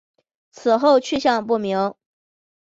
[0.49, 1.93] 此后去向不明。